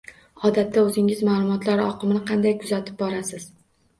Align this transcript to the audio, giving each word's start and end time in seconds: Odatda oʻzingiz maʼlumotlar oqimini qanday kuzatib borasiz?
Odatda 0.47 0.79
oʻzingiz 0.83 1.19
maʼlumotlar 1.27 1.83
oqimini 1.83 2.21
qanday 2.31 2.55
kuzatib 2.63 2.99
borasiz? 3.05 3.49